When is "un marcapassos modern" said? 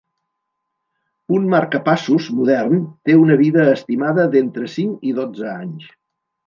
1.39-2.81